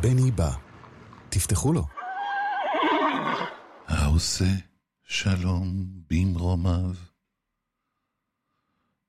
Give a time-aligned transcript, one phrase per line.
[0.00, 0.50] בני בא.
[1.28, 1.86] תפתחו לו.
[3.86, 4.54] העושה
[5.04, 6.94] שלום במרומיו,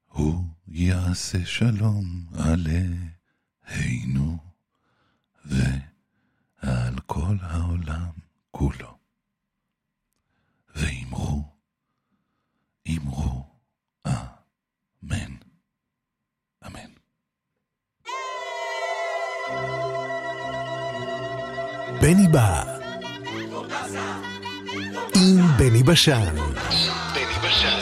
[0.07, 4.38] הוא יעשה שלום עלינו
[5.46, 8.12] ועל כל העולם
[8.52, 8.91] כולו.
[25.84, 26.36] בני בשן.
[27.14, 27.81] בני בשן.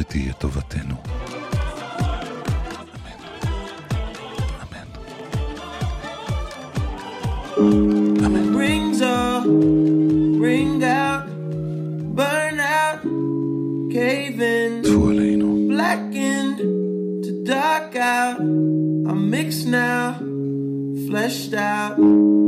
[0.00, 0.94] שתהיה טובתנו.
[2.82, 3.18] אמן.
[4.62, 4.88] אמן.
[8.26, 8.56] אמן.
[8.56, 9.44] Rings up,
[10.46, 11.26] ring out,
[12.18, 13.00] burn out,
[13.92, 15.68] cave in, טפו עלינו.
[15.68, 16.58] blackened
[17.24, 18.40] to dark out.
[19.10, 20.14] I'm mixed now,
[21.08, 22.39] fleshed out.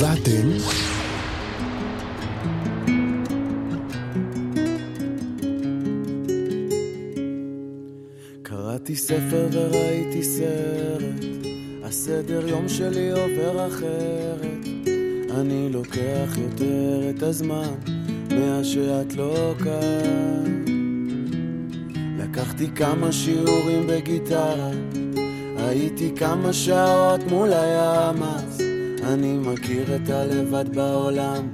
[0.00, 0.48] ואתם?
[8.42, 11.24] קראתי ספר וראיתי סרט,
[11.84, 14.68] הסדר יום שלי עובר אחרת.
[15.40, 17.74] אני לוקח יותר את הזמן,
[18.30, 20.64] מאז שאת לא כאן.
[22.18, 24.70] לקחתי כמה שיעורים בגיטרה,
[25.56, 28.39] הייתי כמה שעות מול אז.
[29.02, 31.48] אני מכיר את הלבד בעולם,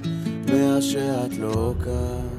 [0.52, 2.36] מאז שאת לא כאן.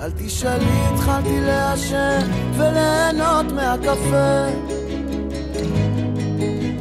[0.00, 2.20] אל תשאלי, התחלתי לעשן
[2.56, 4.46] וליהנות מהקפה.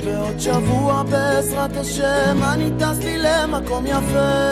[0.06, 4.52] ועוד שבוע בעזרת השם אני טס לי למקום יפה.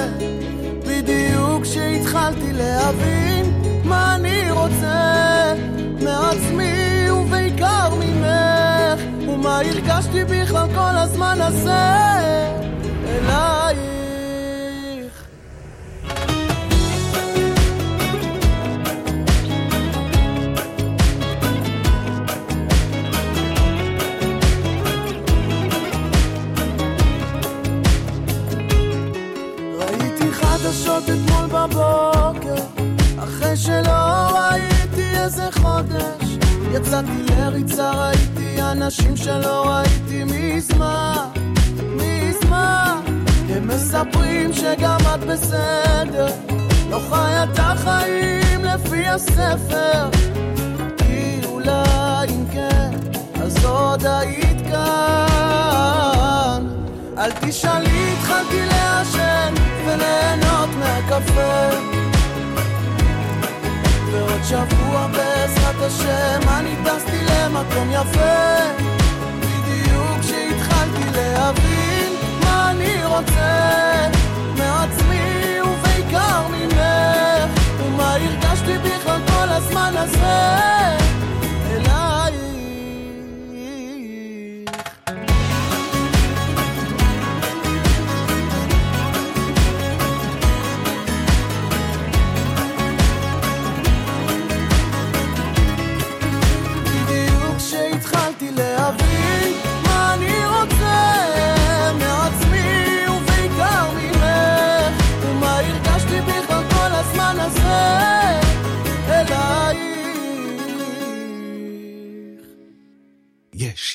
[0.87, 5.53] בדיוק כשהתחלתי להבין מה אני רוצה
[6.03, 8.46] מעצמי ובעיקר ממך,
[9.47, 11.97] ומה הרגשתי בכלל כל הזמן הזה
[35.51, 36.37] חודש.
[36.73, 38.11] יצאתי לריצה,
[38.71, 41.27] אנשים שלא ראיתי מזמן,
[41.95, 43.01] מזמן.
[43.49, 46.27] הם מספרים שגם את בסדר,
[46.89, 50.09] לא חיה את החיים לפי הספר.
[50.97, 52.91] כי אולי אם כן,
[53.41, 56.67] אז עוד היית כאן.
[57.17, 59.53] אל תשאלי, התחלתי לעשן
[59.85, 61.86] וליהנות מהקפה.
[64.49, 68.57] שבוע בעזרת השם אני טסתי למקום יפה.
[69.39, 72.13] בדיוק כשהתחלתי להבין
[72.43, 74.07] מה אני רוצה
[74.57, 81.06] מעצמי ובעיקר ממך, ומה הרגשתי בכלל כל הזמן הזה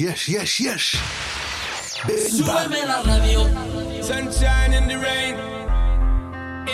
[0.02, 0.82] yes, yes, yes.
[2.36, 3.46] Súbeme la radio.
[4.02, 5.34] Sunshine in the rain.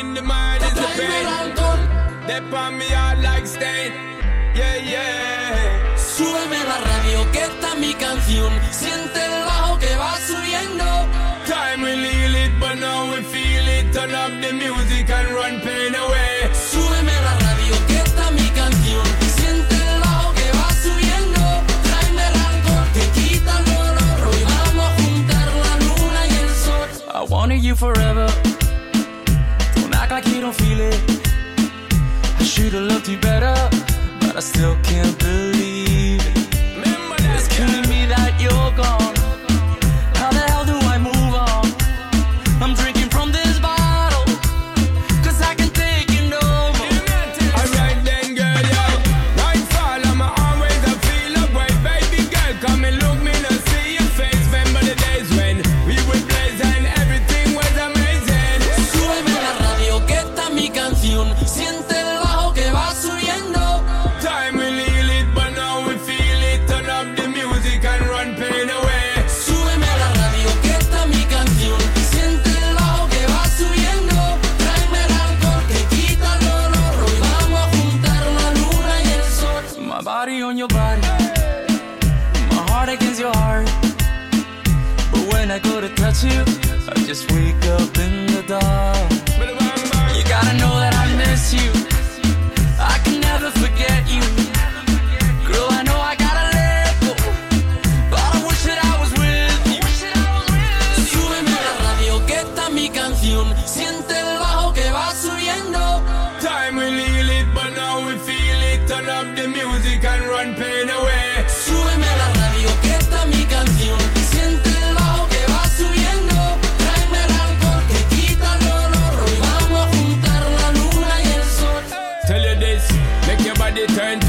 [0.00, 1.26] In the mind is the pain.
[2.26, 3.92] They pan me out like stain.
[4.54, 5.96] Yeah, yeah.
[5.96, 8.52] Súbeme la radio, que esta mi canción.
[8.70, 10.86] Siente el bajo que va subiendo.
[11.44, 13.92] Time we leave it, but now we feel it.
[13.92, 16.48] Turn up the music and run pain away.
[16.52, 19.27] Súbeme la radio, que esta mi canción.
[27.28, 28.26] wanted you forever.
[29.74, 31.00] Don't act like you don't feel it.
[32.38, 33.54] I should've loved you better,
[34.20, 36.48] but I still can't believe it.
[37.34, 39.07] It's killing me that you're gone.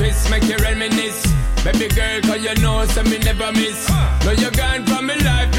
[0.09, 1.21] miss, make you reminisce.
[1.63, 3.89] Baby girl, cause you know, so me never miss.
[4.25, 5.51] Know you're gone from my life,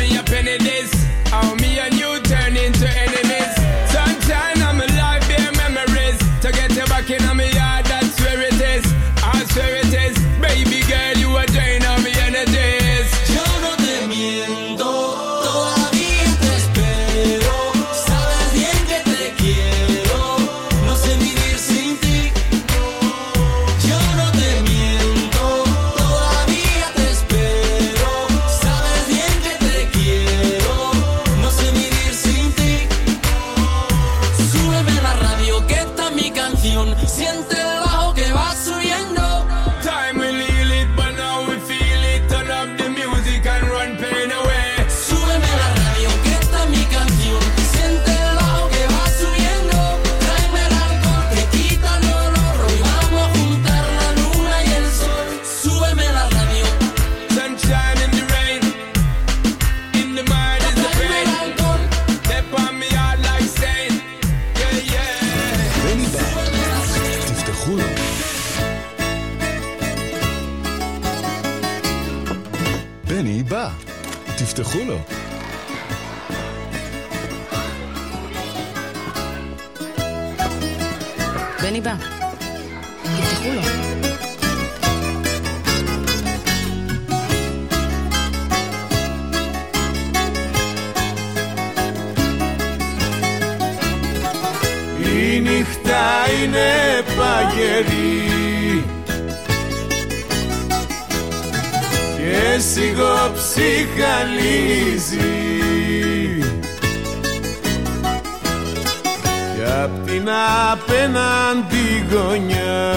[110.73, 112.91] απέναντι γωνιά.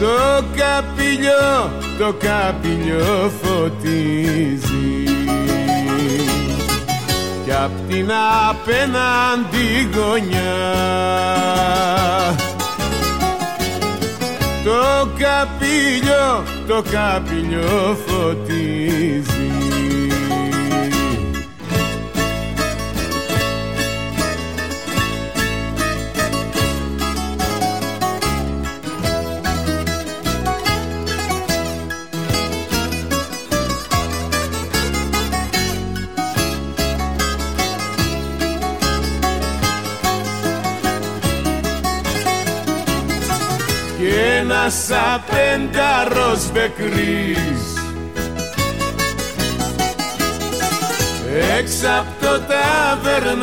[0.00, 5.04] Το καπηλιό, το καπηλιό φωτίζει.
[7.44, 8.10] Κι απ' την
[8.48, 10.56] απέναντι γωνιά.
[14.64, 19.37] Το καπηλιό, το καπηλιό φωτίζει.
[44.50, 47.62] Ένας σαπένταρος μπεκρής.
[51.58, 53.38] Έξω απ' το ταβερνάκι.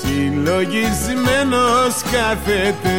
[0.00, 2.98] Συλλογισμένος κάθεται.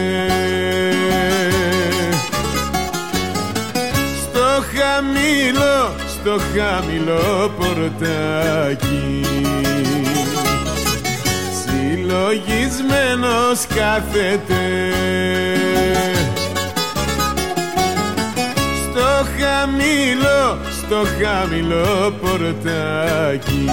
[4.22, 9.28] Στο χαμηλό, στο χαμηλό πορτάκι
[12.08, 14.64] συλλογισμένος κάθεται.
[18.84, 23.70] Στο χαμηλό, στο χαμηλό πορτάκι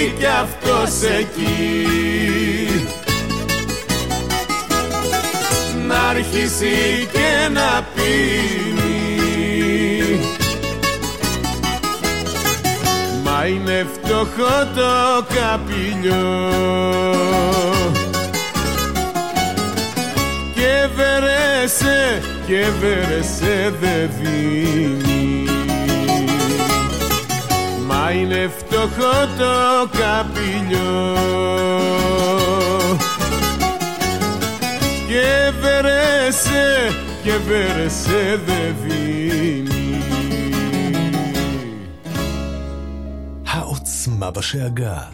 [0.00, 1.86] να μπει κι αυτός εκεί.
[5.86, 8.80] Να αρχίσει και να πίνει.
[13.24, 16.52] Μα είναι φτωχό το καπηλιό.
[20.54, 25.09] Και βερέσε, και βερέσε δεν δίνει
[28.09, 31.15] Μα είναι φτωχό το καπηλιό
[35.07, 36.91] Και βερέσε,
[37.23, 39.75] και βερέσε δεν δίνει
[43.45, 45.09] העוצמה בשאגה.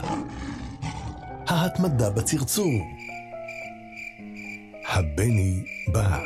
[1.47, 2.81] ההתמדה בצרצור.
[4.93, 6.19] הבני בא.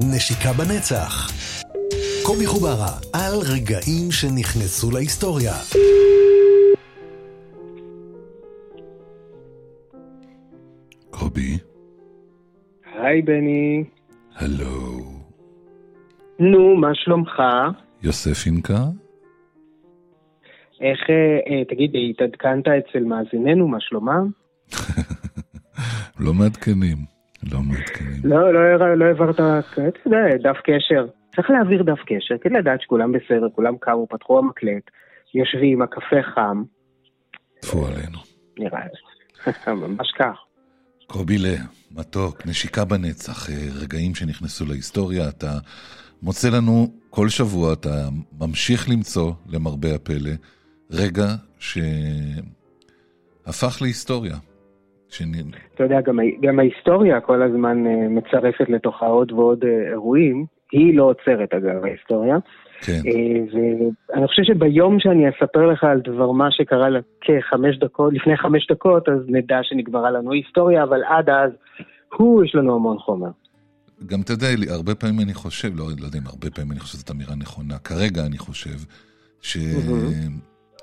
[0.00, 1.30] נשיקה בנצח.
[2.26, 5.54] קובי חוברה על רגעים שנכנסו להיסטוריה.
[11.10, 11.58] קובי,
[12.94, 13.84] היי בני.
[14.34, 15.00] הלו.
[16.38, 17.42] נו, מה שלומך?
[18.02, 18.84] יוסף אינקה?
[20.80, 24.30] איך, אה, אה, תגיד, התעדכנת אצל מאזיננו, מה שלומם?
[26.24, 27.15] לא מעדכנים.
[27.52, 28.20] לא מעדכנים.
[28.24, 29.40] לא, לא, לא העברת,
[30.42, 31.06] דף קשר.
[31.36, 34.90] צריך להעביר דף קשר, כדי לדעת שכולם בסדר, כולם קמו, פתחו המקלט,
[35.34, 36.62] יושבים, הקפה חם,
[37.60, 38.18] טפו עלינו.
[38.58, 38.90] נראה לי.
[39.86, 40.36] ממש כך.
[41.06, 41.56] קובי לה,
[41.90, 45.52] מתוק, נשיקה בנצח, אה, רגעים שנכנסו להיסטוריה, אתה
[46.22, 48.08] מוצא לנו כל שבוע, אתה
[48.40, 50.30] ממשיך למצוא, למרבה הפלא,
[50.90, 51.26] רגע
[51.58, 52.42] שהפך
[53.82, 54.36] להיסטוריה.
[55.08, 55.32] שנ...
[55.74, 60.46] אתה יודע, גם, גם ההיסטוריה כל הזמן אה, מצרפת לתוכה עוד ועוד אה, אירועים.
[60.72, 62.36] היא לא עוצרת, אגב, ההיסטוריה.
[62.80, 63.60] כן, אה,
[64.12, 66.88] ואני חושב שביום שאני אספר לך על דבר מה שקרה
[67.20, 71.50] כחמש דקות, לפני חמש דקות, אז נדע שנגמרה לנו היסטוריה, אבל עד אז,
[72.16, 73.30] הוא, יש לנו המון חומר.
[74.06, 76.92] גם אתה יודע, הרבה פעמים אני חושב, לא, לא יודע אם הרבה פעמים אני חושב
[76.92, 78.76] שזאת אמירה נכונה, כרגע אני חושב,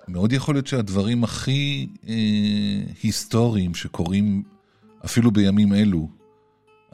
[0.08, 2.14] שמאוד יכול להיות שהדברים הכי אה,
[3.04, 4.44] היסטוריים שקורים
[5.06, 6.08] אפילו בימים אלו,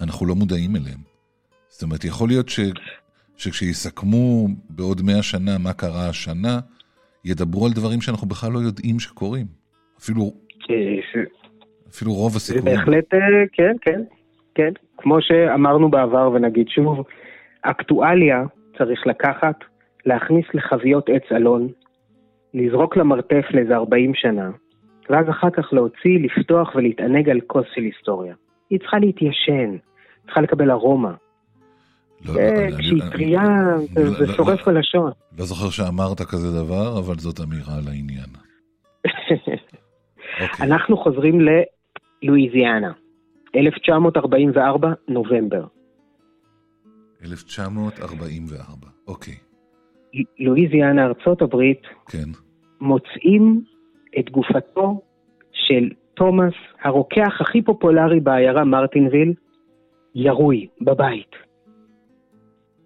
[0.02, 1.00] אנחנו לא מודעים אליהם.
[1.68, 2.60] זאת אומרת, יכול להיות ש,
[3.38, 6.60] שכשיסכמו בעוד מאה שנה מה קרה השנה,
[7.26, 9.46] ידברו על דברים שאנחנו בכלל לא יודעים שקורים.
[10.00, 10.34] אפילו,
[10.70, 11.20] זה-
[11.90, 12.78] אפילו רוב זה הסיכויים.
[12.78, 13.20] בהחלט, אה,
[13.54, 14.02] כן, כן,
[14.56, 14.72] כן.
[14.98, 17.04] כמו שאמרנו בעבר ונגיד שוב,
[17.62, 18.44] אקטואליה
[18.78, 19.56] צריך לקחת,
[20.06, 21.68] להכניס לחביות עץ אלון,
[22.54, 24.52] לזרוק למרתף לאיזה 40 שנה,
[25.10, 28.36] ואז אחר כך להוציא, לפתוח ולהתענג על כוס של היסטוריה.
[28.70, 29.78] היא צריכה להתיישן,
[30.26, 31.14] צריכה לקבל ארומה.
[32.26, 33.48] לא, אה, לא, כשהיא טרייה,
[33.94, 34.68] זה לא, שורף.
[34.68, 35.12] בלשון.
[35.38, 38.30] לא זוכר שאמרת כזה דבר, אבל זאת אמירה על העניין.
[40.42, 42.92] אוקיי, אנחנו חוזרים ללואיזיאנה,
[43.56, 45.66] 1944, נובמבר.
[47.26, 49.36] 1944, אוקיי,
[50.40, 52.30] לואיזיאנה, ארצות הברית, כן.
[52.82, 53.62] מוצאים
[54.20, 55.02] את גופתו
[55.52, 59.34] של תומאס, הרוקח הכי פופולרי בעיירה מרטינוויל,
[60.16, 61.32] ירוי, בבית.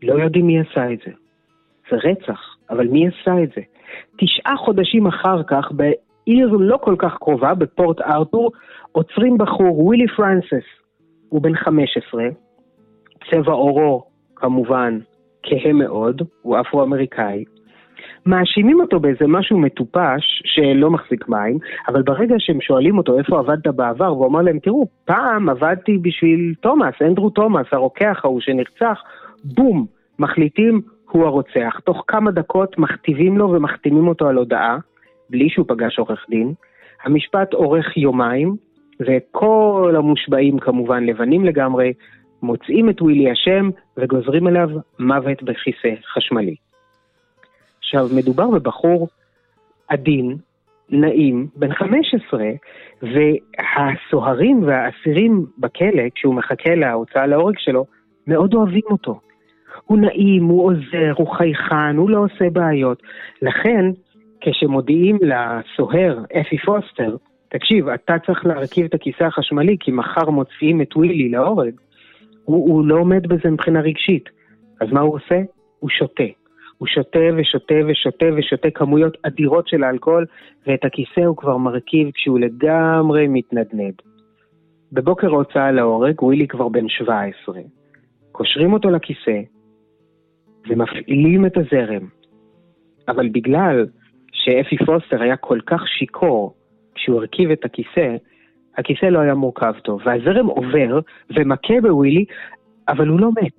[0.04, 1.12] לא יודעים מי עשה את זה.
[1.92, 2.40] זה רצח,
[2.70, 3.62] אבל מי עשה את זה?
[4.18, 8.52] תשעה חודשים אחר כך, בעיר לא כל כך קרובה, בפורט ארתור,
[8.92, 10.66] עוצרים בחור, ווילי פרנסס.
[11.30, 12.24] הוא בן 15,
[13.32, 14.04] צבע עורו,
[14.36, 15.00] כמובן,
[15.44, 17.44] כהה מאוד, הוא אפרו-אמריקאי.
[18.26, 21.58] מאשימים אותו באיזה משהו מטופש שלא מחזיק מים,
[21.88, 26.54] אבל ברגע שהם שואלים אותו איפה עבדת בעבר, והוא אמר להם, תראו, פעם עבדתי בשביל
[26.62, 29.02] תומאס, אנדרו תומאס, הרוקח ההוא שנרצח,
[29.44, 29.86] בום,
[30.20, 31.80] מחליטים, הוא הרוצח.
[31.86, 34.78] תוך כמה דקות מכתיבים לו ומחתימים אותו על הודעה,
[35.30, 36.54] בלי שהוא פגש עורך דין.
[37.04, 38.56] המשפט אורך יומיים,
[39.00, 41.94] וכל המושבעים כמובן לבנים לגמרי,
[42.44, 44.70] מוצאים את ווילי אשם וגוזרים עליו
[45.00, 46.56] מוות בכיסא חשמלי.
[47.80, 49.08] עכשיו, מדובר בבחור
[49.88, 50.38] עדין,
[50.90, 52.44] נעים, בן 15,
[53.02, 57.86] והסוהרים והאסירים בכלא, כשהוא מחכה להוצאה להורג שלו,
[58.28, 59.20] מאוד אוהבים אותו.
[59.86, 63.04] הוא נעים, הוא עוזר, הוא חייכן, הוא לא עושה בעיות.
[63.42, 63.86] לכן,
[64.42, 67.16] כשמודיעים לסוהר, אפי פוסטר,
[67.50, 71.74] תקשיב, אתה צריך להרכיב את הכיסא החשמלי, כי מחר מוציאים את ווילי להורג,
[72.46, 74.30] הוא, הוא לא עומד בזה מבחינה רגשית.
[74.82, 75.42] אז מה הוא עושה?
[75.80, 76.24] הוא שותה.
[76.78, 80.26] הוא שותה ושותה ושותה ושותה כמויות אדירות של האלכוהול,
[80.68, 83.94] ואת הכיסא הוא כבר מרכיב כשהוא לגמרי מתנדנד.
[84.92, 87.56] בבוקר ההוצאה להורג, ווילי כבר בן 17.
[88.32, 89.42] קושרים אותו לכיסא
[90.70, 92.08] ומפעילים את הזרם.
[93.08, 93.86] אבל בגלל
[94.32, 96.54] שאפי פוסטר היה כל כך שיכור
[96.96, 98.16] כשהוא הרכיב את הכיסא,
[98.78, 101.00] הכיסא לא היה מורכב טוב, והזרם עובר
[101.36, 102.26] ומכה בווילי,
[102.88, 103.58] אבל הוא לא מת.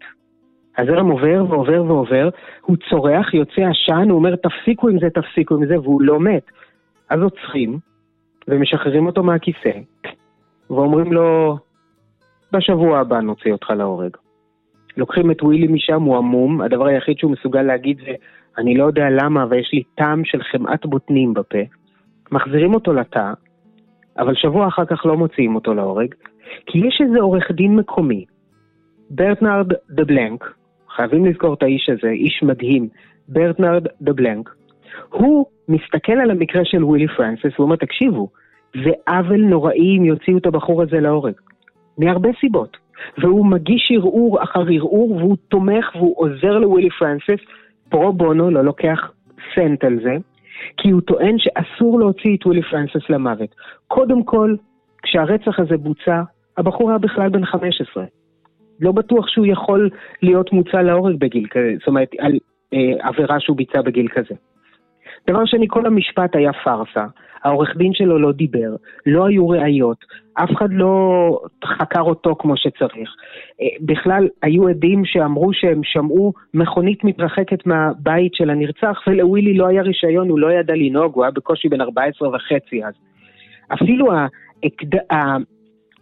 [0.78, 2.28] הזרם עובר ועובר ועובר,
[2.62, 6.44] הוא צורח, יוצא עשן, הוא אומר תפסיקו עם זה, תפסיקו עם זה, והוא לא מת.
[7.11, 7.78] אז עוצרים
[8.49, 9.78] ומשחררים אותו מהכיסא,
[10.71, 11.59] ואומרים לו,
[12.52, 14.16] בשבוע הבא נוציא אותך להורג.
[14.97, 18.12] לוקחים את ווילי משם, הוא המום, הדבר היחיד שהוא מסוגל להגיד זה,
[18.59, 21.59] אני לא יודע למה, אבל יש לי טעם של חמאת בוטנים בפה.
[22.33, 23.33] מחזירים אותו לתא,
[24.18, 26.14] אבל שבוע אחר כך לא מוציאים אותו להורג,
[26.66, 28.24] כי יש איזה עורך דין מקומי,
[29.10, 30.54] ברטרנד דה בלנק,
[30.96, 32.88] חייבים לזכור את האיש הזה, איש מדהים,
[33.28, 34.54] ברטרנד דה בלנק,
[35.10, 38.28] הוא מסתכל על המקרה של ווילי פרנסיס, הוא אומר, תקשיבו,
[38.84, 41.34] זה עוול נוראי אם יוציאו את הבחור הזה להורג.
[41.98, 42.76] מהרבה סיבות.
[43.18, 47.40] והוא מגיש ערעור אחר ערעור, והוא תומך והוא עוזר לווילי פרנסיס,
[47.88, 49.10] פרו בונו, לא לוקח
[49.54, 50.16] סנט על זה,
[50.76, 53.54] כי הוא טוען שאסור להוציא את ווילי פרנסיס למוות.
[53.88, 54.56] קודם כל,
[55.02, 56.23] כשהרצח הזה בוצע,
[56.56, 58.04] הבחור היה בכלל בן 15.
[58.80, 59.90] לא בטוח שהוא יכול
[60.23, 62.38] להיות מוצא להורג בגיל כזה, זאת אומרת, על
[62.75, 64.34] אה, עבירה שהוא ביצע בגיל כזה.
[65.30, 67.04] דבר שני, כל המשפט היה פארסה.
[67.45, 73.10] העורך דין שלו לא דיבר, לא היו ראיות, אף אחד לא חקר אותו כמו שצריך.
[73.60, 79.82] אה, בכלל, היו עדים שאמרו שהם שמעו מכונית מתרחקת מהבית של הנרצח, ולווילי לא היה
[79.82, 82.95] רישיון, הוא לא ידע לנהוג, הוא היה בקושי בן 14 וחצי אז.
[83.73, 84.99] אפילו האקד...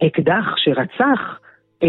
[0.01, 1.39] האקדח שרצח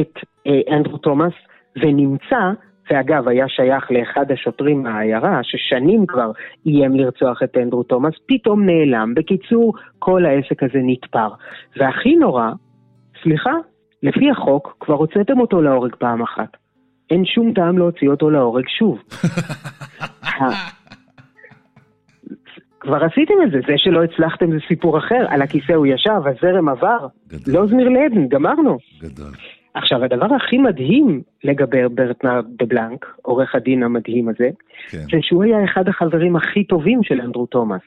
[0.01, 1.35] את אה, אנדרו תומאס
[1.77, 2.51] ונמצא,
[2.91, 6.31] ואגב, היה שייך לאחד השוטרים מהעיירה, ששנים כבר
[6.67, 9.15] איים לרצוח את אנדרו תומאס, פתאום נעלם.
[9.15, 11.29] בקיצור, כל העסק הזה נתפר.
[11.77, 12.51] והכי נורא,
[13.23, 13.53] סליחה,
[14.03, 16.57] לפי החוק, כבר הוצאתם אותו להורג פעם אחת.
[17.11, 18.99] אין שום טעם להוציא אותו להורג שוב.
[22.81, 26.69] כבר עשיתם את זה, זה שלא הצלחתם זה סיפור אחר, על הכיסא הוא ישב, הזרם
[26.69, 27.55] עבר, גדול.
[27.55, 28.79] לא זמיר לעדן, גמרנו.
[29.03, 29.33] גדול.
[29.75, 34.51] עכשיו, הדבר הכי מדהים לגבי ברטנרד דה בלנק, עורך הדין המדהים הזה,
[34.91, 34.99] כן.
[34.99, 37.83] זה שהוא היה אחד החברים הכי טובים של אנדרו תומאס.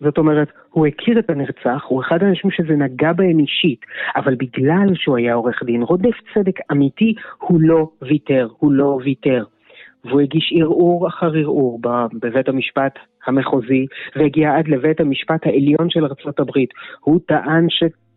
[0.00, 3.80] זאת אומרת, הוא הכיר את הנרצח, הוא אחד האנשים שזה נגע בהם אישית,
[4.16, 9.44] אבל בגלל שהוא היה עורך דין, רודף צדק אמיתי, הוא לא ויתר, הוא לא ויתר.
[10.04, 11.80] והוא הגיש ערעור אחר ערעור
[12.22, 13.86] בבית המשפט המחוזי,
[14.16, 16.70] והגיע עד לבית המשפט העליון של ארצות הברית.
[17.00, 17.66] הוא טען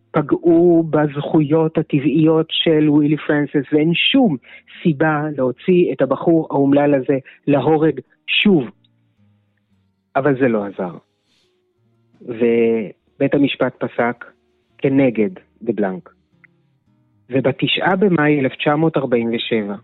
[0.10, 4.38] שפגעו בזכויות הטבעיות של ווילי פרנסיס, ואין שום
[4.84, 7.18] סיבה להוציא את הבחור האומלל הזה
[7.48, 8.64] להורג שוב.
[10.16, 10.98] אבל זה לא עזר.
[12.22, 14.26] ובית המשפט פסק
[14.78, 15.30] כנגד
[15.62, 16.10] דה בלנק.
[17.30, 19.76] ובתשעה במאי 1947,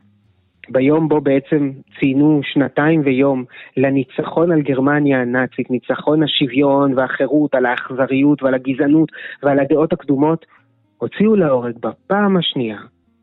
[0.70, 3.46] ביום בו בעצם ציינו שנתיים ויום
[3.78, 9.12] לניצחון על גרמניה הנאצית, ניצחון השוויון והחירות, על האכזריות ועל הגזענות
[9.44, 10.46] ועל הדעות הקדומות,
[10.98, 12.80] הוציאו להורג בפעם השנייה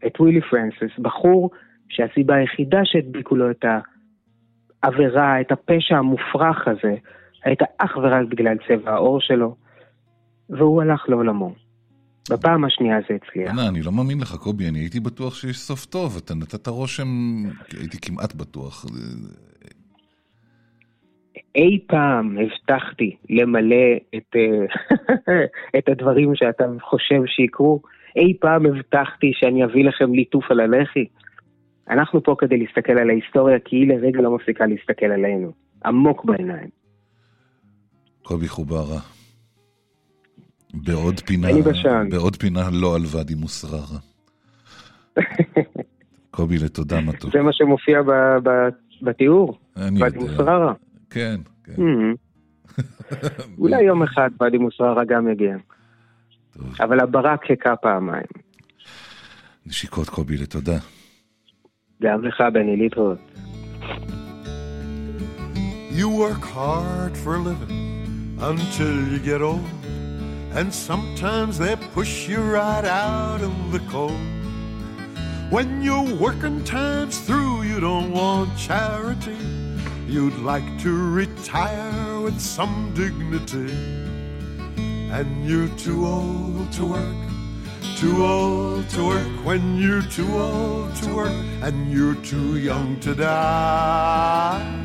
[0.06, 1.50] את ווילי פרנסיס, בחור
[1.88, 3.64] שהסיבה היחידה שהדביקו לו את
[4.82, 6.94] העבירה, את הפשע המופרך הזה,
[7.44, 9.54] הייתה אך ורק בגלל צבע העור שלו,
[10.50, 11.61] והוא הלך לעולמו.
[12.30, 13.52] בפעם השנייה זה הצליח.
[13.52, 17.08] בוא'נה, אני לא מאמין לך, קובי, אני הייתי בטוח שיש סוף טוב, אתה נתת רושם,
[17.78, 18.86] הייתי כמעט בטוח.
[21.54, 24.64] אי פעם הבטחתי למלא את, אה,
[25.78, 27.80] את הדברים שאתה חושב שיקרו?
[28.16, 31.06] אי פעם הבטחתי שאני אביא לכם ליטוף על הלחי?
[31.90, 35.52] אנחנו פה כדי להסתכל על ההיסטוריה, כי היא לרגע לא מפסיקה להסתכל עלינו.
[35.84, 36.68] עמוק בעיניים.
[38.22, 39.21] קובי חוברה.
[40.74, 41.48] בעוד פינה.
[42.10, 43.98] בעוד פינה לא על ואדי מוסררה.
[46.30, 47.32] קובי, לתודה מתוק.
[47.32, 48.68] זה מה שמופיע ב- ב-
[49.02, 50.18] בתיאור, ואדי.
[50.18, 50.72] מוסררה.
[51.10, 51.72] כן, כן.
[53.58, 55.56] אולי יום אחד ואדי מוסררה גם יגיע.
[56.52, 56.74] טוב.
[56.80, 58.26] אבל הברק הכה פעמיים.
[59.66, 60.78] נשיקות, קובי, לתודה.
[62.02, 63.18] גם לך, בני, להתראות.
[65.98, 67.72] You work hard for a living
[68.40, 69.91] until you get old.
[70.54, 74.20] And sometimes they push you right out in the cold.
[75.50, 79.36] When your working time's through, you don't want charity.
[80.06, 83.72] You'd like to retire with some dignity.
[85.10, 87.30] And you're too old to work,
[87.96, 89.44] too old to work.
[89.44, 94.81] When you're too old to work, and you're too young to die.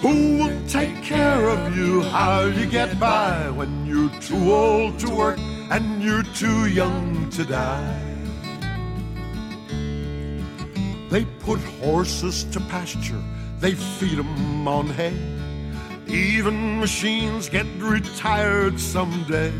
[0.00, 2.02] Who will take care of you?
[2.02, 5.38] How you get by when you're too old to work
[5.72, 8.00] and you're too young to die?
[11.10, 13.20] They put horses to pasture,
[13.58, 15.18] they feed 'em on hay.
[16.06, 19.52] Even machines get retired someday.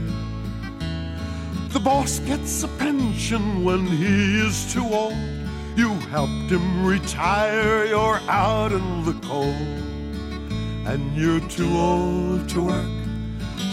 [1.71, 5.19] The boss gets a pension when he is too old.
[5.75, 9.88] You helped him retire, you're out in the cold
[10.89, 12.91] and you're too old to work.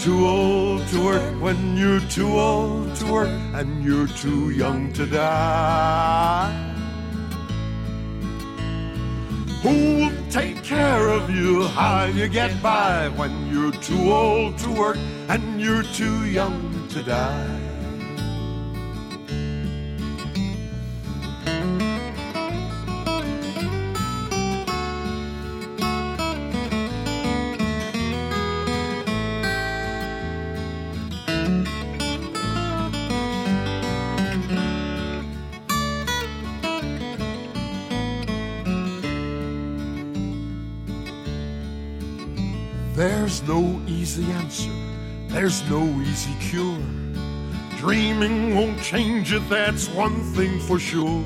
[0.02, 5.06] Too old to work when you're too old to work and you're too young to
[5.06, 6.52] die.
[9.64, 11.64] Who will take care of you?
[11.70, 14.98] How you get by when you're too old to work
[15.30, 17.65] and you're too young to die?
[42.96, 44.72] There's no easy answer,
[45.28, 46.80] there's no easy cure.
[47.78, 51.26] Dreaming won't change it, that's one thing for sure.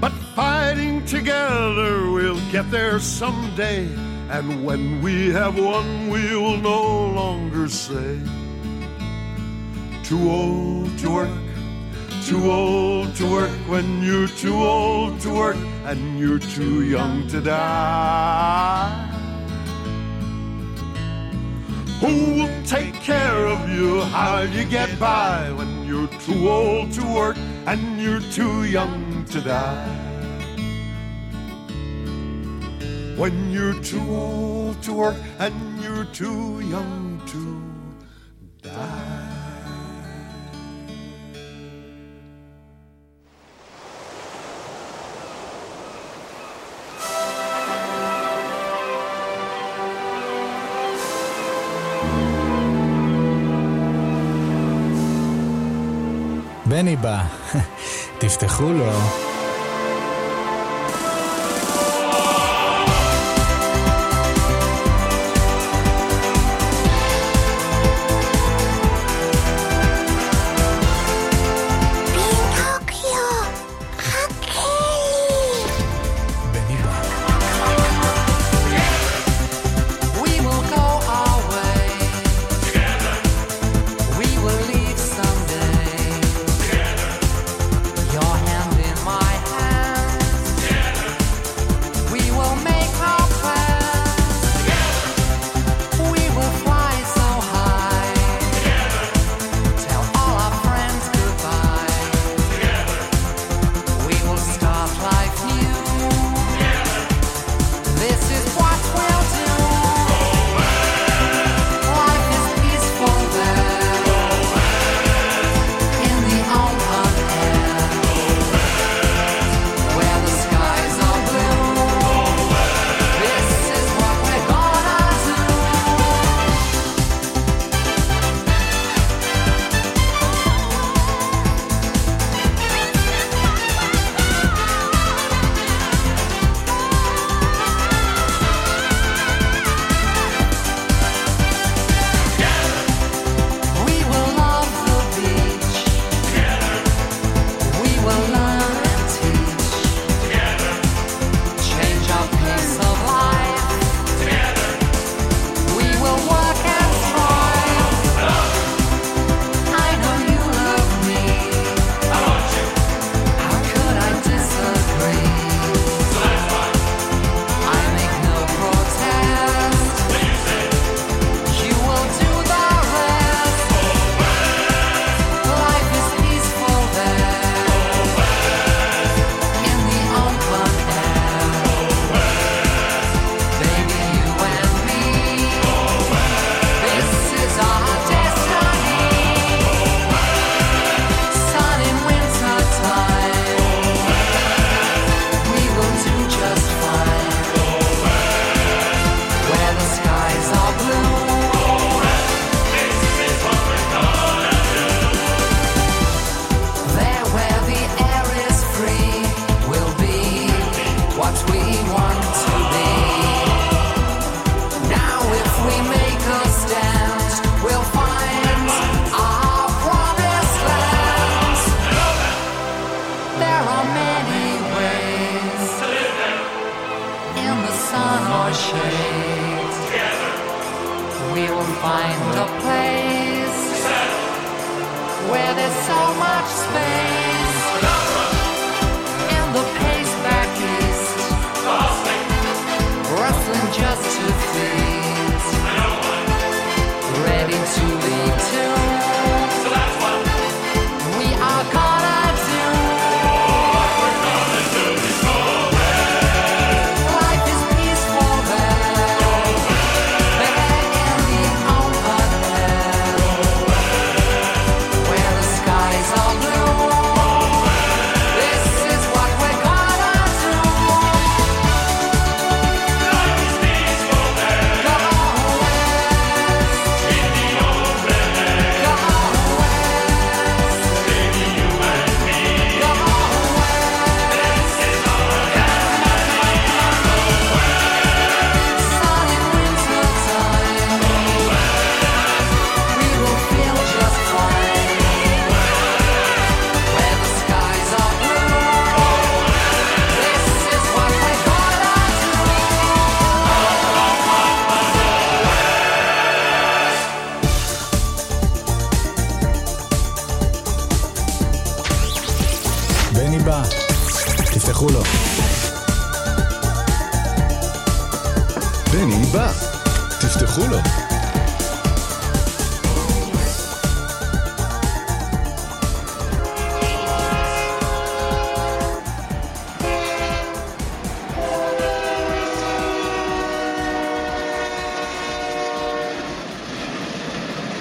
[0.00, 3.86] But fighting together, we'll get there someday.
[4.30, 8.18] And when we have won, we'll no longer say,
[10.02, 11.38] Too old to work,
[12.24, 17.40] too old to work when you're too old to work and you're too young to
[17.40, 19.09] die.
[22.00, 24.00] Who will take care of you?
[24.00, 27.36] How you get by when you're too old to work
[27.66, 29.86] and you're too young to die?
[33.16, 39.19] When you're too old to work and you're too young to die.
[56.80, 57.22] בני בא,
[58.18, 58.92] תפתחו לו.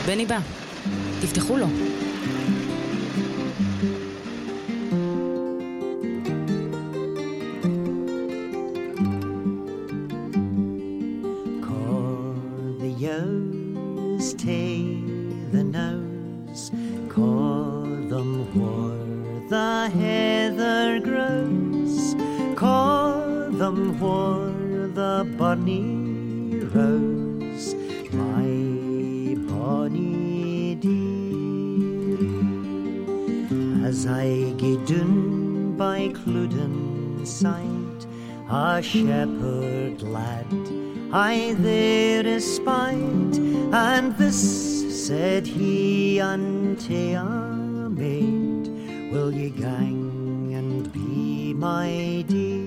[0.09, 0.39] בני בא,
[1.21, 1.67] תפתחו לו.
[38.79, 40.47] A shepherd lad
[41.11, 43.35] I there espied,
[43.73, 44.39] and this
[45.05, 48.69] said he unto a maid,
[49.11, 52.63] Will ye gang and be my dear?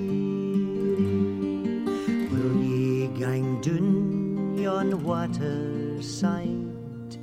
[2.31, 7.17] Will ye gang doon yon water side,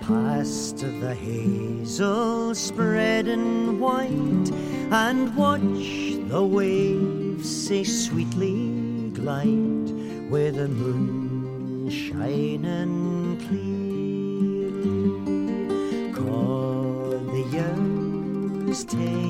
[0.00, 4.50] past the hazel spreading white,
[4.90, 5.84] and watch
[6.32, 7.11] the waves
[7.72, 9.88] say sweetly glide,
[10.28, 14.72] where the moon shining clear.
[16.12, 19.24] Call the ewes tay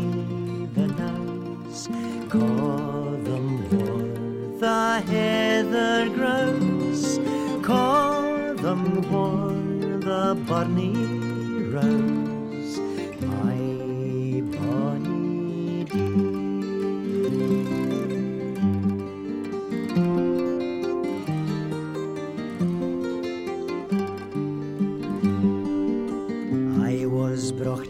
[0.74, 1.82] the nose,
[2.28, 7.20] call them where the heather grows,
[7.62, 11.21] call them where the bonny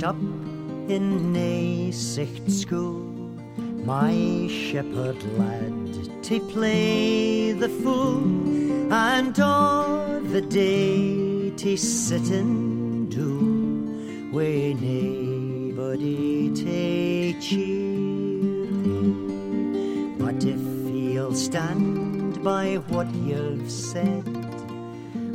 [0.03, 0.17] up
[0.88, 3.03] in a sicht school,
[3.85, 8.23] my shepherd lad to play the fool,
[8.93, 18.67] and all the day to sit and do, where nobody take cheer.
[20.19, 20.61] But if
[20.93, 24.25] you'll stand by what you've said,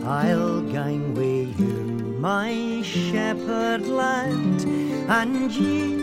[0.03, 1.76] I'll gang with you,
[2.27, 4.59] my shepherd lad,
[5.17, 5.95] and ye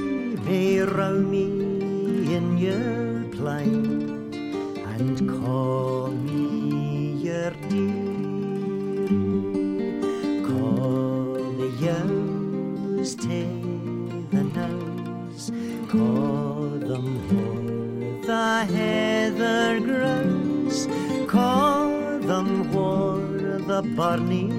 [0.47, 1.49] may row me
[2.37, 3.91] in your plight
[4.95, 6.47] and call me
[7.29, 9.11] your dear.
[10.49, 13.53] Call the ewes tay
[14.35, 15.47] the nose,
[15.93, 20.89] call them where the heather grows,
[21.37, 24.54] call them where the barney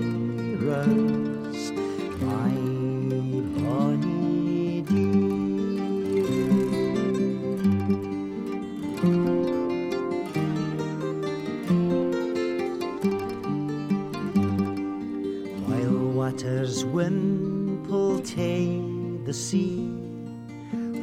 [19.36, 19.86] sea,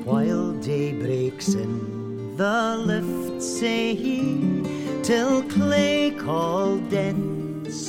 [0.04, 4.62] while day breaks in the lift say he,
[5.02, 7.14] till clay called death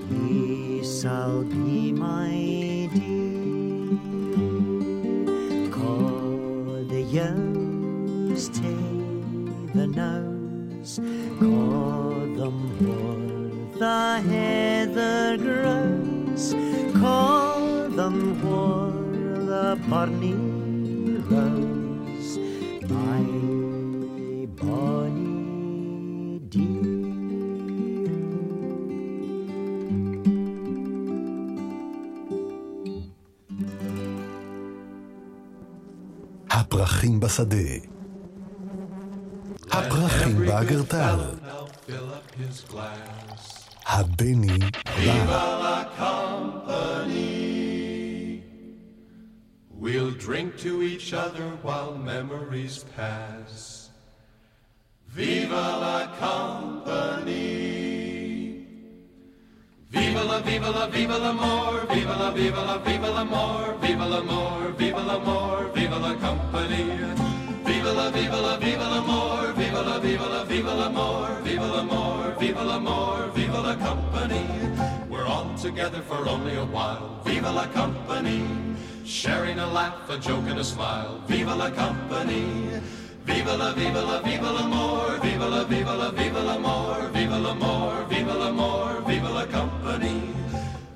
[0.09, 3.99] He shall be my dear.
[5.73, 10.26] Call the youngs take the nose,
[18.06, 20.34] call them where the barney
[21.30, 22.38] rose,
[22.89, 23.24] my
[24.60, 25.30] bonny
[26.50, 27.02] dear.
[36.52, 37.58] הפרחים בשדה.
[39.72, 41.20] הפרחים באגרטל.
[41.88, 43.65] Fill up his glass.
[43.86, 46.14] הבני Viva בא.
[50.27, 53.91] Drink to each other while memories pass.
[55.07, 57.37] Viva la company.
[59.89, 65.01] Viva la, viva la, viva l'amore, viva la, viva la, viva l'amore, viva l'amore, viva
[65.05, 66.85] l'amore, viva la company.
[67.62, 72.65] Viva la, viva la, viva l'amore, viva la, viva la, viva l'amore, viva l'amore, viva
[72.65, 74.45] l'amore, viva la company.
[75.09, 77.21] We're all together for only a while.
[77.25, 78.65] Viva la company.
[79.07, 81.23] Sharing a laugh, a joke and a smile.
[81.29, 82.81] Viva la company.
[83.25, 88.35] Viva la, viva la, viva l'amore, viva la, viva la, viva l'amore, viva l'amore, viva
[88.35, 90.35] l'amore, viva la company.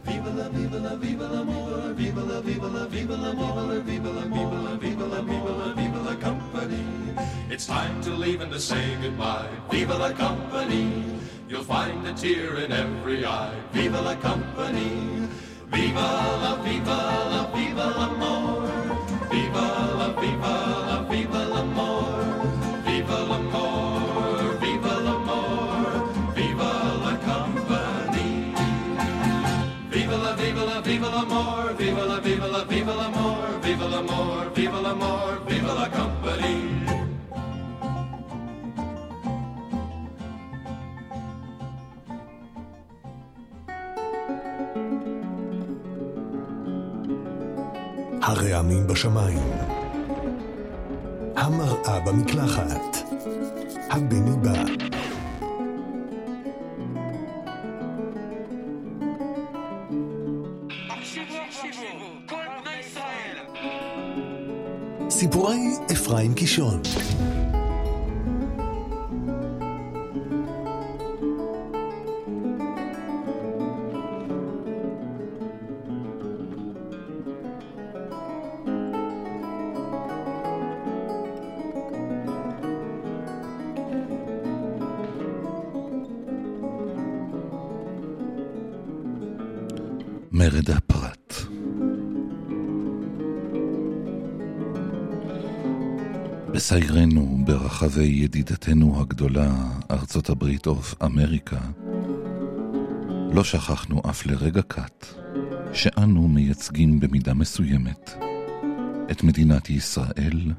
[0.03, 4.61] Viva la, viva la, viva l'amore, viva la, viva la, viva l'amore, viva la, viva
[4.61, 6.85] la, viva la, viva la, viva la company.
[7.49, 9.49] It's time to leave and to say goodbye.
[9.71, 11.05] Viva la company.
[11.49, 13.55] You'll find a tear in every eye.
[13.73, 15.29] Viva la company.
[15.71, 16.09] Viva
[16.43, 16.99] la, viva
[17.33, 18.73] la, viva l'amore.
[19.31, 19.67] Viva
[19.99, 20.55] la, viva
[20.89, 22.25] la, viva l'amore.
[22.85, 26.03] Viva l'amore, viva l'amore,
[26.35, 26.71] viva
[27.05, 28.53] la company.
[29.91, 34.81] Viva la, viva la, viva l'amore, viva la, viva la, viva l'amore, viva l'amore, viva
[34.81, 35.41] l'amore,
[48.23, 49.39] הרעמים בשמיים.
[51.37, 52.97] המראה במקלחת.
[53.91, 54.65] הבני בא.
[65.11, 65.59] סיפורי
[65.93, 66.83] אפרים קישון.
[97.91, 99.55] ברחבי ידידתנו הגדולה,
[99.91, 101.59] ארצות הברית אוף אמריקה,
[103.33, 105.07] לא שכחנו אף לרגע קט
[105.73, 108.11] שאנו מייצגים במידה מסוימת
[109.11, 110.53] את מדינת ישראל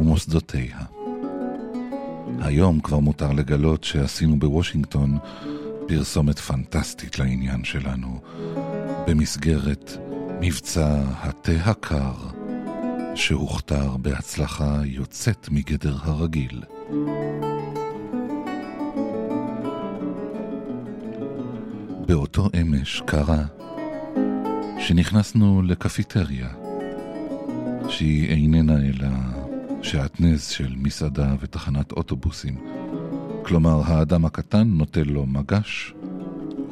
[0.00, 0.78] ומוסדותיה.
[2.40, 5.18] היום כבר מותר לגלות שעשינו בוושינגטון
[5.88, 8.20] פרסומת פנטסטית לעניין שלנו,
[9.06, 9.92] במסגרת
[10.40, 12.27] מבצע התה הקר,
[13.18, 16.62] שהוכתר בהצלחה יוצאת מגדר הרגיל.
[22.06, 23.44] באותו אמש קרה
[24.78, 26.48] שנכנסנו לקפיטריה,
[27.88, 29.08] שהיא איננה אלא
[29.82, 32.58] שעטנז של מסעדה ותחנת אוטובוסים.
[33.42, 35.94] כלומר, האדם הקטן נוטל לו מגש,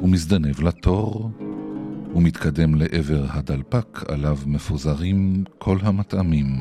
[0.01, 1.31] ומזדנב לתור,
[2.17, 6.59] ומתקדם לעבר הדלפק עליו מפוזרים כל המטעמים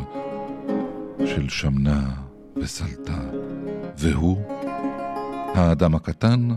[1.27, 2.11] של שמנה
[2.57, 3.21] וסלטה.
[3.99, 4.43] והוא,
[5.55, 6.49] האדם הקטן,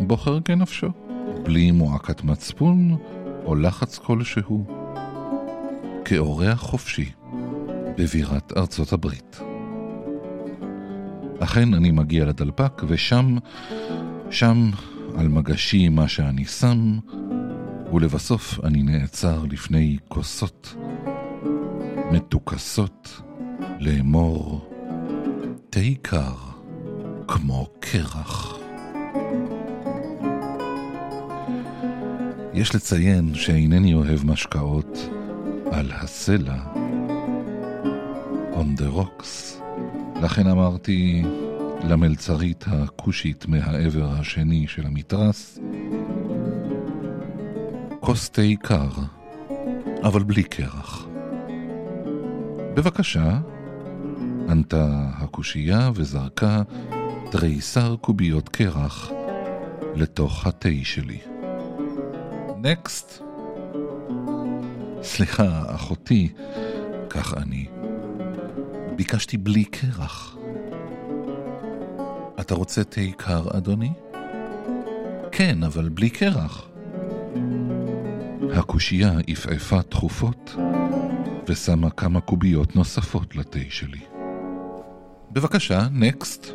[0.00, 0.88] בוחר כנפשו,
[1.42, 2.96] בלי מועקת מצפון
[3.44, 4.64] או לחץ כלשהו,
[6.04, 7.10] כאורח חופשי
[7.98, 9.40] בבירת ארצות הברית.
[11.40, 13.36] אכן אני מגיע לדלפק, ושם,
[14.30, 14.70] שם,
[15.16, 16.98] על מגשי מה שאני שם,
[17.92, 20.74] ולבסוף אני נעצר לפני כוסות
[22.12, 23.22] מתוכסות
[23.80, 24.70] לאמור
[25.70, 26.34] תה קר
[27.28, 28.58] כמו קרח.
[32.54, 34.98] יש לציין שאינני אוהב משקאות
[35.72, 36.62] על הסלע,
[38.52, 39.62] on the rocks,
[40.22, 41.22] לכן אמרתי
[41.84, 45.58] למלצרית הכושית מהעבר השני של המתרס,
[48.04, 48.88] כוס תה קר,
[50.02, 51.06] אבל בלי קרח.
[52.74, 53.38] בבקשה,
[54.48, 56.62] ענתה הכושייה וזרקה
[57.30, 59.10] תריסר קוביות קרח
[59.94, 61.18] לתוך התה שלי.
[62.58, 63.22] נקסט.
[65.02, 66.32] סליחה, אחותי,
[67.10, 67.66] כך אני.
[68.96, 70.36] ביקשתי בלי קרח.
[72.40, 73.92] אתה רוצה תה קר, אדוני?
[75.32, 76.68] כן, אבל בלי קרח.
[78.56, 80.56] הקושייה עפעפה תכופות
[81.48, 84.00] ושמה כמה קוביות נוספות לתה שלי.
[85.30, 86.46] בבקשה, נקסט.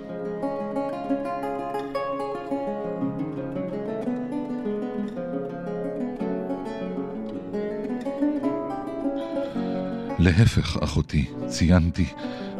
[10.19, 12.05] להפך, אחותי, ציינתי,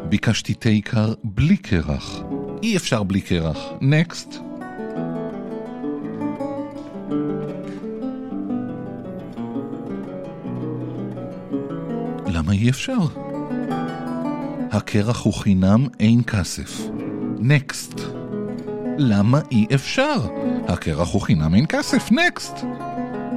[0.08, 2.20] ביקשתי תה קר בלי קרח.
[2.62, 3.58] אי אפשר בלי קרח.
[3.80, 4.47] נקסט.
[12.48, 12.98] למה אי אפשר?
[14.70, 16.80] הקרח הוא חינם, אין כסף.
[17.38, 18.00] נקסט.
[18.98, 20.16] למה אי אפשר?
[20.68, 22.12] הקרח הוא חינם, אין כסף.
[22.12, 22.56] נקסט.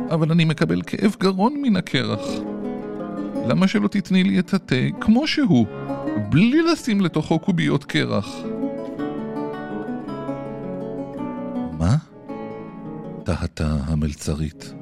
[0.09, 2.21] אבל אני מקבל כאב גרון מן הקרח.
[3.47, 5.65] למה שלא תתני לי את התה כמו שהוא,
[6.29, 8.35] בלי לשים לתוכו קוביות קרח?
[11.77, 11.95] מה?
[13.23, 14.73] תהתה המלצרית.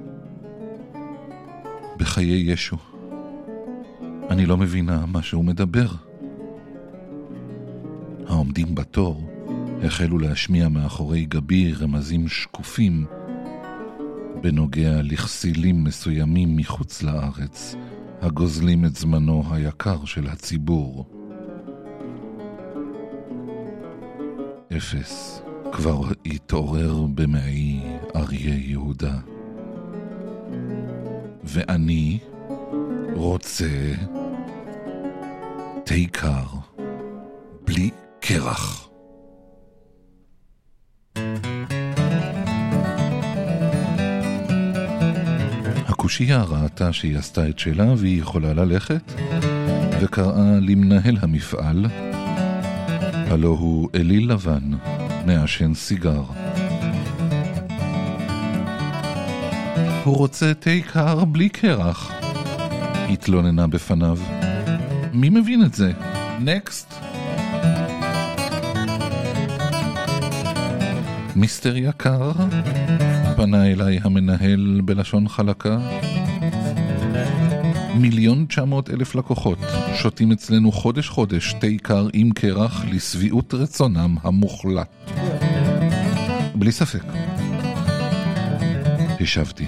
[1.97, 2.77] בחיי ישו.
[4.39, 5.87] אני לא מבינה מה שהוא מדבר.
[8.27, 9.29] העומדים בתור
[9.83, 13.05] החלו להשמיע מאחורי גבי רמזים שקופים
[14.41, 17.75] בנוגע לכסילים מסוימים מחוץ לארץ,
[18.21, 21.05] הגוזלים את זמנו היקר של הציבור.
[24.77, 27.81] אפס כבר התעורר במעי
[28.15, 29.19] אריה יהודה.
[31.43, 32.19] ואני
[33.15, 33.93] רוצה
[35.89, 36.43] תה קר,
[37.67, 38.89] בלי קרח.
[45.87, 49.11] הקושייה ראתה שהיא עשתה את שלה והיא יכולה ללכת,
[50.01, 51.85] וקראה למנהל המפעל,
[53.13, 54.71] הלא הוא אליל לבן,
[55.25, 56.23] מעשן סיגר.
[60.03, 62.11] הוא רוצה תה קר בלי קרח,
[63.09, 64.38] התלוננה בפניו.
[65.13, 65.91] מי מבין את זה?
[66.39, 66.93] נקסט.
[71.35, 72.31] מיסטר יקר,
[73.35, 75.77] פנה אליי המנהל בלשון חלקה.
[77.95, 79.57] מיליון תשע מאות אלף לקוחות
[79.95, 85.11] שותים אצלנו חודש חודש תה קר עם קרח לשביעות רצונם המוחלט.
[86.55, 87.03] בלי ספק.
[89.19, 89.65] השבתי.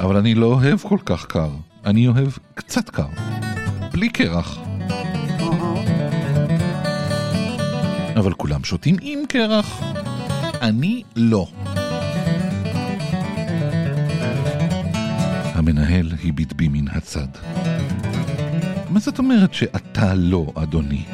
[0.00, 1.50] אבל אני לא אוהב כל כך קר,
[1.86, 3.35] אני אוהב קצת קר.
[3.96, 4.58] בלי קרח.
[8.16, 9.82] אבל כולם שותים עם קרח.
[10.62, 11.46] אני לא.
[15.54, 17.26] המנהל הביט בי מן הצד.
[18.90, 21.04] מה זאת אומרת שאתה לא, אדוני?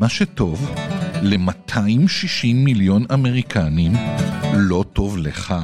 [0.00, 0.74] מה שטוב
[1.22, 3.92] ל-260 מיליון אמריקנים
[4.54, 5.54] לא טוב לך?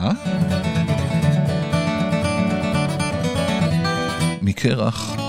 [4.42, 5.25] מקרח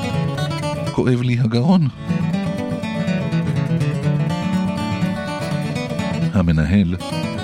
[0.97, 1.87] כואב לי הגרון.
[6.33, 6.95] המנהל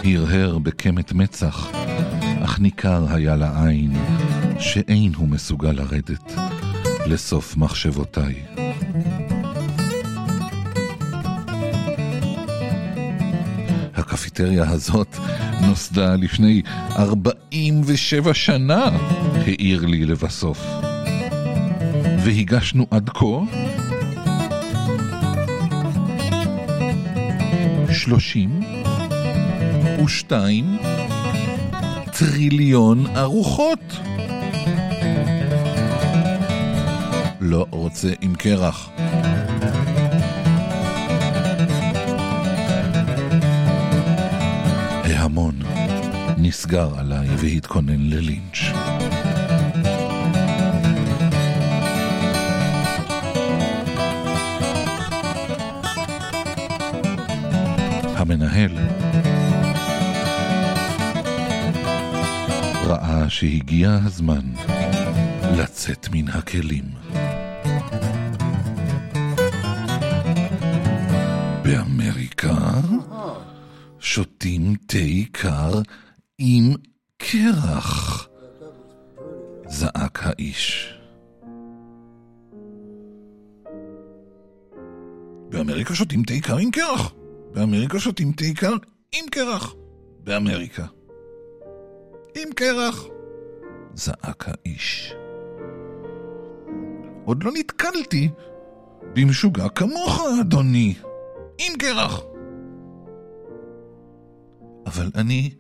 [0.03, 1.71] הרהר בקמת מצח,
[2.43, 3.91] אך ניכר היה לעין
[4.59, 6.33] שאין הוא מסוגל לרדת
[7.05, 8.35] לסוף מחשבותיי.
[13.95, 15.17] הקפיטריה הזאת
[15.61, 16.61] נוסדה לפני
[16.97, 18.85] 47 שנה,
[19.45, 20.92] העיר לי לבסוף.
[22.23, 23.25] והגשנו עד כה
[27.93, 28.61] שלושים
[30.03, 30.77] ושתיים
[32.19, 33.99] טריליון ארוחות.
[37.41, 38.89] לא רוצה עם קרח.
[45.03, 45.55] ההמון
[46.37, 49.02] נסגר עליי והתכונן ללינץ'.
[58.23, 58.71] המנהל
[62.85, 64.51] ראה שהגיע הזמן
[65.57, 66.83] לצאת מן הכלים.
[71.63, 72.57] באמריקה
[73.99, 74.97] שותים תה
[75.31, 75.81] קר
[76.37, 76.73] עם
[77.17, 78.27] קרח,
[79.67, 80.93] זעק האיש.
[85.49, 87.13] באמריקה שותים תה קר עם קרח.
[87.53, 88.73] באמריקה שותים תה קר
[89.15, 89.75] עם קרח.
[90.23, 90.85] באמריקה.
[92.35, 93.05] עם קרח.
[93.93, 95.13] זעק האיש.
[97.25, 98.29] עוד לא נתקלתי
[99.15, 100.93] במשוגע כמוך, אדוני.
[101.57, 102.21] עם קרח.
[104.85, 105.51] אבל אני...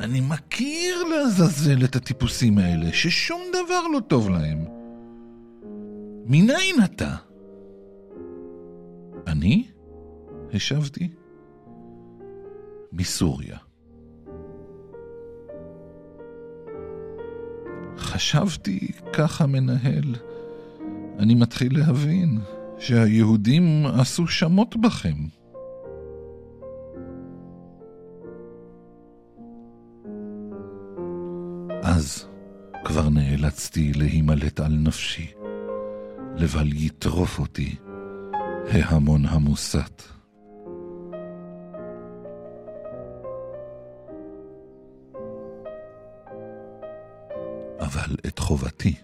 [0.00, 4.64] אני מכיר לעזאזל את הטיפוסים האלה, ששום דבר לא טוב להם.
[6.26, 7.14] מניין אתה?
[9.26, 9.71] אני?
[10.54, 11.08] השבתי.
[12.92, 13.58] מסוריה.
[17.98, 20.14] חשבתי, ככה מנהל,
[21.18, 22.40] אני מתחיל להבין
[22.78, 25.16] שהיהודים עשו שמות בכם.
[31.82, 32.24] אז
[32.84, 35.32] כבר נאלצתי להימלט על נפשי,
[36.36, 37.76] לבל יטרוף אותי
[38.72, 40.11] ההמון המוסת.
[48.11, 48.95] אבל את חובתי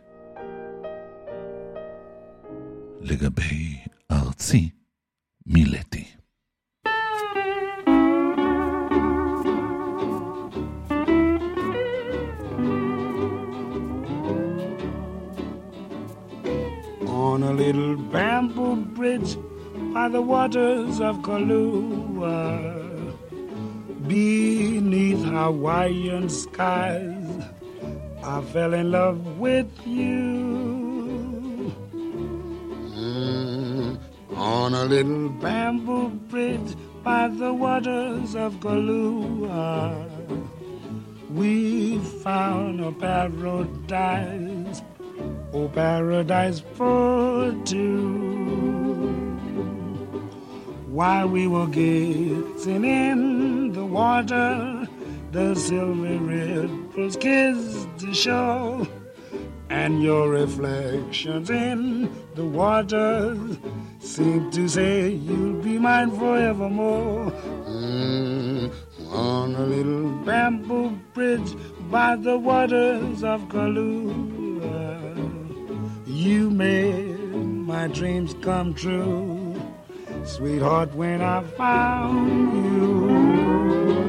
[3.01, 3.78] לגבי
[4.11, 4.70] ארצי
[5.45, 6.05] מילאתי.
[17.34, 19.32] on a little bamboo bridge
[19.95, 22.39] by the waters of Kahlua.
[24.07, 27.16] Beneath Hawaiian skies,
[28.29, 31.72] I fell in love with you.
[32.95, 33.99] Mm,
[34.37, 40.11] on a little bamboo bridge by the waters of Kahlua,
[41.31, 44.83] we found a paradise
[45.55, 48.99] Oh, paradise for two.
[50.91, 54.78] While we were gazing in the water,
[55.33, 58.87] the silver ripples kiss the shore,
[59.68, 63.37] and your reflections in the water
[64.01, 67.31] seem to say you'll be mine forevermore.
[67.66, 68.72] Mm,
[69.11, 71.55] on a little bamboo bridge
[71.91, 74.99] by the waters of Kahlua.
[76.07, 79.61] You made my dreams come true,
[80.24, 84.07] sweetheart, when I found you.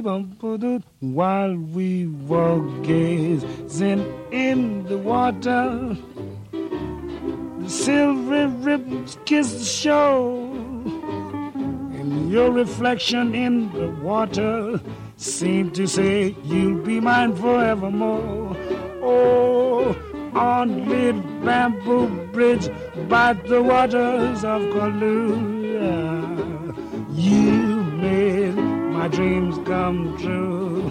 [0.00, 5.96] While we were gazing in the water,
[6.50, 10.50] the silver ribbons kissed the shore,
[11.94, 14.80] and your reflection in the water
[15.16, 18.56] seemed to say, You'll be mine forevermore.
[19.00, 19.96] Oh,
[20.34, 22.68] on little bamboo bridge
[23.08, 25.53] by the waters of Kahlua,
[29.04, 30.90] my dreams come true.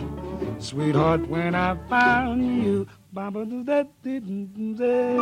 [0.59, 5.17] Sweetheart, when I found you, Baba that didn't say.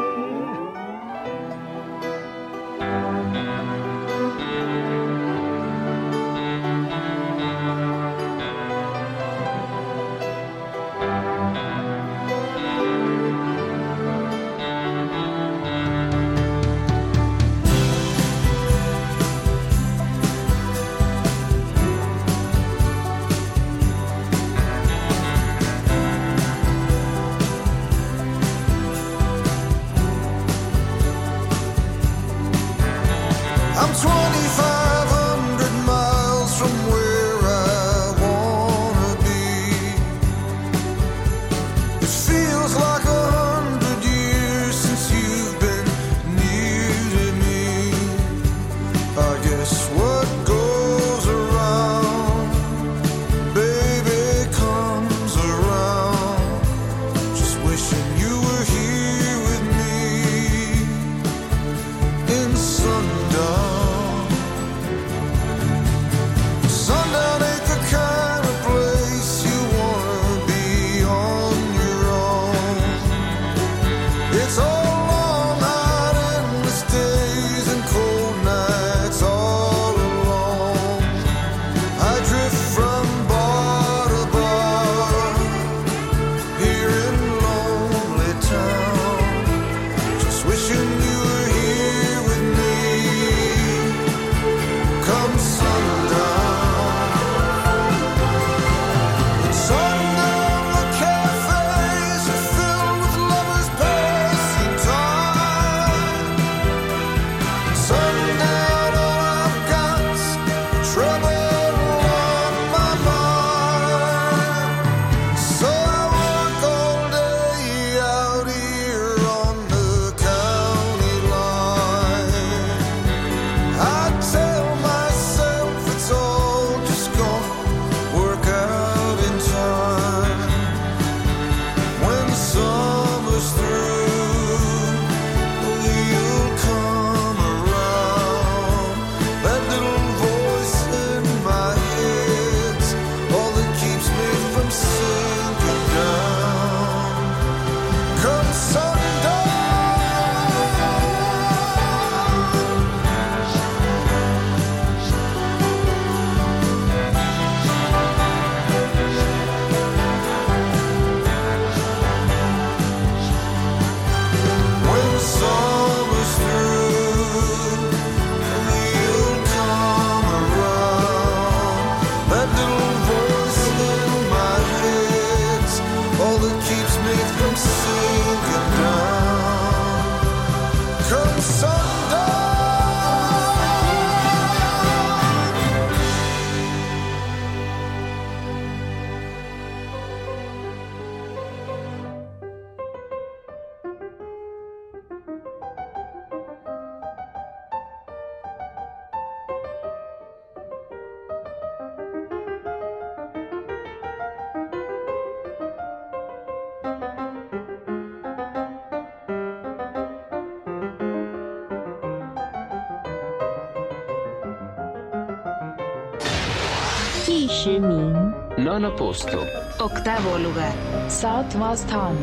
[218.91, 219.47] Nono posto.
[219.79, 220.73] Octavo lugar.
[221.07, 222.17] Southwest Town.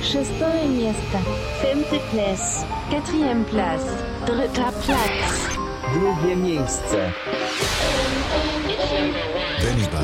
[0.00, 1.18] Шестое место.
[1.60, 2.64] Femte place.
[2.88, 3.84] Quatrième place.
[4.24, 5.58] Dritter Platz.
[5.92, 7.12] Drugie miejsce.
[9.62, 10.00] בני בא.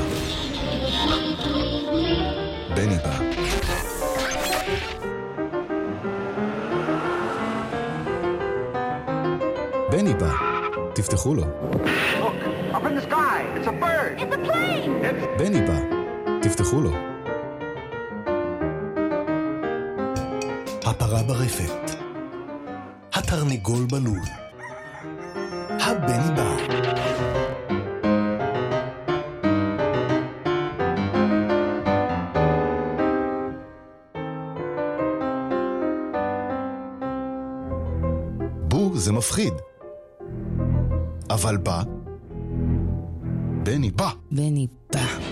[2.75, 3.19] בני בא.
[9.91, 10.31] בני בא.
[10.95, 11.45] תפתחו לו.
[12.77, 14.21] Up in the sky, it's a bird.
[14.21, 15.03] It's a plane.
[15.03, 15.61] It's בני
[16.62, 16.92] תפתחו לו.
[20.84, 21.96] הפרה ברפת.
[23.14, 24.20] התרנגול בלול.
[25.70, 26.56] הבני בא.
[38.68, 39.54] בו זה מפחיד.
[41.30, 41.84] אבל בא,
[43.64, 44.10] בני בא.
[44.32, 45.31] בני בא.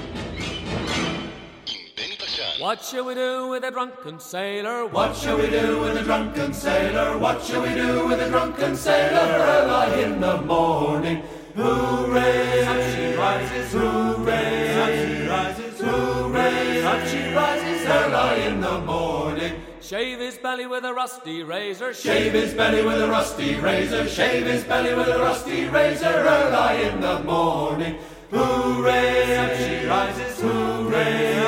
[2.60, 4.86] What shall we do with a drunken sailor?
[4.86, 7.18] What shall we do with a drunken sailor?
[7.18, 9.18] What shall we do with a drunken sailor?
[9.18, 11.24] Early in the morning.
[11.55, 12.66] Hooray!
[12.66, 14.78] Up she rises, hooray!
[14.78, 16.84] Up she rises, hooray!
[16.84, 19.62] Up she rises early in the morning.
[19.80, 21.93] Shave his belly with a rusty razor.
[21.93, 24.05] Shave his belly with a rusty razor.
[24.05, 26.07] Shave his belly with a rusty razor.
[26.07, 27.99] Early in the morning.
[28.32, 29.38] Hooray!
[29.38, 31.38] Up she rises, hooray!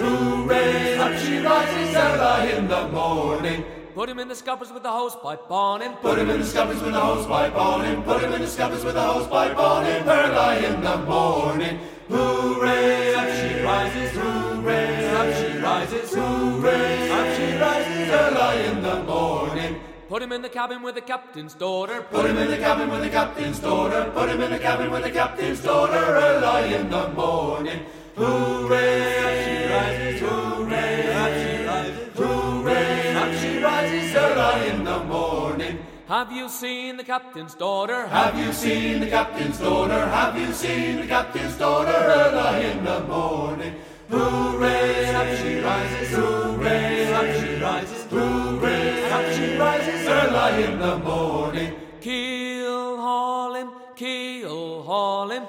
[0.00, 0.98] Up she rises, hooray!
[0.98, 3.64] Up she rises early in the morning.
[3.94, 5.94] Put him in the scuppers with the hose pipe on him.
[5.94, 8.02] Put him in the scuppers with a hose pipe on him.
[8.04, 10.08] Put him in the scuppers with a hose pipe on him.
[10.08, 11.80] Early in the morning.
[12.08, 13.14] Hooray!
[13.14, 15.14] Up she rises, hooray!
[15.14, 17.10] Up she rises, hooray!
[17.10, 19.80] Up she rises early in the morning.
[20.08, 22.02] Put him in the cabin with the captain's daughter.
[22.02, 24.10] Put him in the cabin with the captain's daughter.
[24.14, 25.96] Put him in the cabin with the captain's daughter.
[25.96, 27.84] Early in the morning.
[28.18, 29.18] Hooray!
[29.26, 31.12] Up she rises, hooray!
[31.22, 33.14] Up she rises, hooray!
[33.14, 35.78] Up she rises early in the morning.
[36.08, 38.08] Have you seen the captain's daughter?
[38.08, 40.08] Have you seen the captain's daughter?
[40.08, 41.92] Have you seen the captain's daughter?
[41.92, 43.74] Early in the morning.
[44.08, 45.14] Hooray!
[45.14, 47.12] Up she rises, hooray!
[47.14, 49.12] Up she rises, hooray!
[49.12, 51.72] Up she rises early in the morning.
[52.00, 53.54] Keel haul
[53.98, 55.46] him, keel haul him,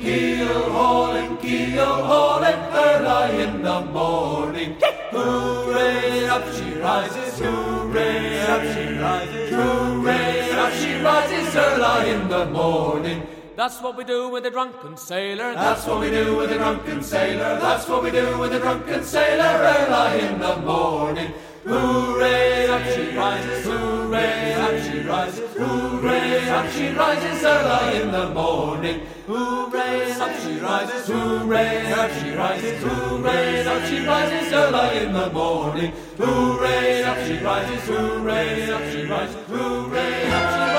[0.00, 4.76] Keel haul him, keel haul him early in the morning.
[5.10, 6.26] Hooray!
[6.28, 8.40] Up she rises, hooray!
[8.46, 10.50] Up she rises, hooray!
[10.52, 13.26] Up she rises early in the morning.
[13.54, 15.52] That's what we do with a drunken sailor.
[15.54, 17.58] That's what we do with a drunken sailor.
[17.60, 21.32] That's what we do with a drunken sailor early in the morning.
[21.64, 22.66] Hooray!
[22.66, 24.54] Up she rises, hooray!
[24.54, 26.48] Up she rises, hooray!
[26.48, 29.00] Up she rises early in the morning.
[29.26, 30.12] Hooray!
[30.12, 31.92] Up she rises, hooray!
[31.92, 33.66] Up she rises, hooray!
[33.66, 35.92] Up she rises early in the morning.
[36.18, 37.04] Hooray!
[37.04, 38.70] Up she rises, hooray!
[38.72, 40.32] Up she rises, hooray!
[40.32, 40.71] Up she rises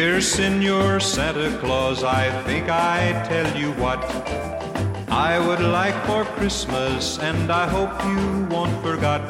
[0.00, 4.00] Dear Senor Santa Claus, I think I tell you what
[5.10, 9.20] I would like for Christmas, and I hope you won't forget.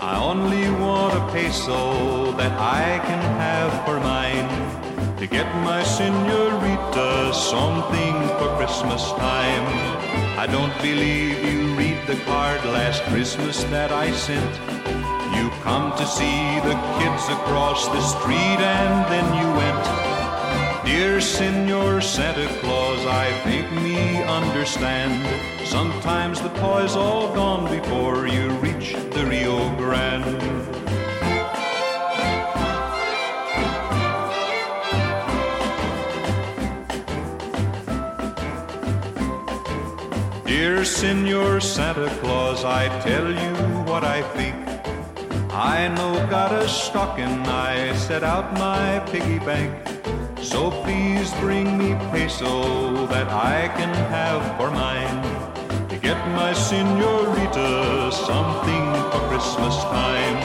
[0.00, 4.48] I only want a peso that I can have for mine
[5.18, 9.66] to get my senorita something for Christmas time.
[10.38, 15.03] I don't believe you read the card last Christmas that I sent.
[15.44, 20.86] You come to see the kids across the street and then you went.
[20.86, 25.12] Dear Senor Santa Claus, I think me understand.
[25.66, 30.40] Sometimes the toy's all gone before you reach the Rio Grande.
[40.46, 43.52] Dear Senor Santa Claus, I tell you
[43.84, 44.73] what I think.
[45.54, 49.70] I no got a stocking, I set out my piggy bank.
[50.42, 55.22] So please bring me peso that I can have for mine.
[55.90, 60.38] To get my senorita something for Christmas time.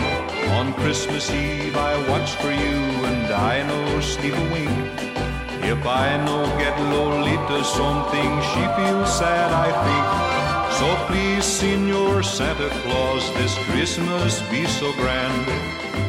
[0.59, 2.77] On Christmas Eve I watch for you
[3.09, 5.09] and I no sleep a wink.
[5.65, 10.28] If I no get Lolita something, she feels sad, I think.
[10.79, 15.45] So please, Senor Santa Claus, this Christmas be so grand.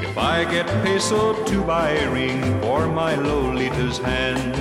[0.00, 4.54] If I get peso to buy a ring for my Lolita's hand.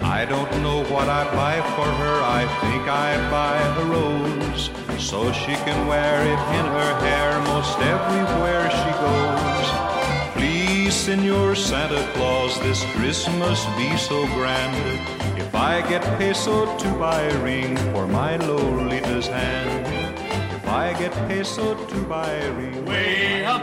[0.00, 2.16] I don't know what I buy for her.
[2.22, 4.70] I think I buy a rose
[5.02, 9.65] so she can wear it in her hair most everywhere she goes.
[11.06, 14.74] Senor Santa Claus, this Christmas be so grand.
[15.38, 19.86] If I get peso to buy a ring for my Lolita's hand.
[20.52, 23.62] If I get peso to buy a ring Way up.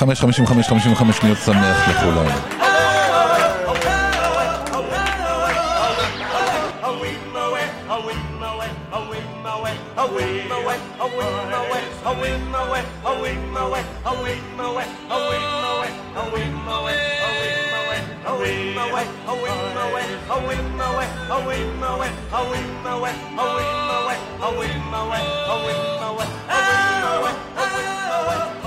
[0.00, 0.10] one.
[0.10, 2.26] חמש, חמישים וחמש, חמישים וחמש שניות שמח לכולם.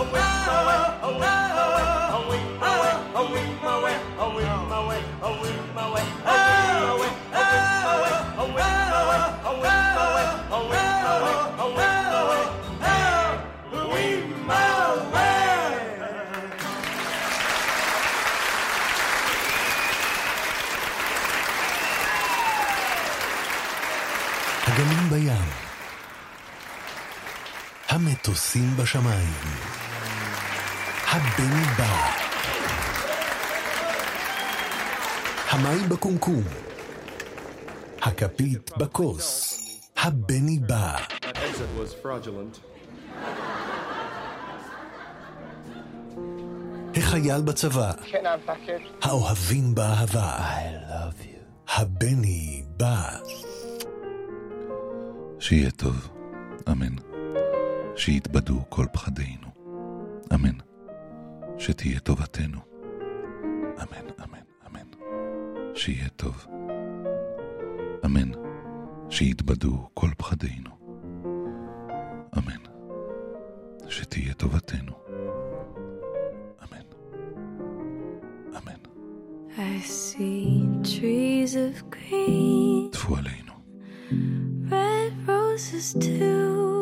[0.03, 0.22] הגלים
[28.55, 29.33] המטוסים בשמיים.
[31.07, 32.09] הבני בא.
[35.49, 36.43] המים בקומקום.
[38.01, 39.59] הכפית בכוס.
[39.97, 40.97] הבני בא.
[46.95, 47.91] החייל בצבא.
[47.91, 48.65] It?
[49.01, 50.37] האוהבים באהבה.
[51.67, 53.17] הבני בא.
[55.39, 56.09] שיהיה טוב,
[56.71, 57.12] אמן.
[58.03, 59.47] שיתבדו כל פחדינו,
[60.33, 60.57] אמן.
[61.57, 62.59] שתהיה טובתנו,
[63.77, 64.87] אמן, אמן, אמן.
[65.75, 66.45] שיהיה טוב,
[68.05, 68.31] אמן.
[69.09, 70.69] שיתבדו כל פחדינו,
[72.37, 72.63] אמן.
[73.89, 74.91] שתהיה טובתנו,
[79.55, 83.53] I see trees of green, טפו עלינו.
[84.69, 86.72] red roses too.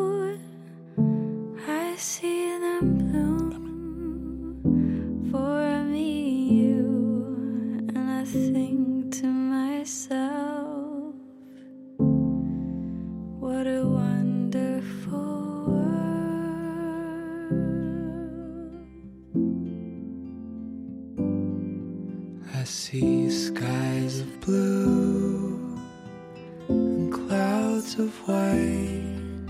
[27.98, 29.46] Of white,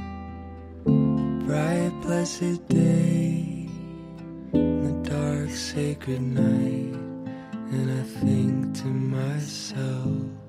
[1.47, 3.69] bright blessed day,
[4.53, 6.97] and the dark sacred night,
[7.73, 10.42] and I think to myself,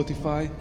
[0.00, 0.59] Spotify.